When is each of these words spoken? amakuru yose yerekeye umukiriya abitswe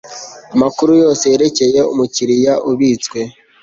amakuru 0.55 0.91
yose 1.01 1.23
yerekeye 1.31 1.79
umukiriya 1.91 2.53
abitswe 2.69 3.19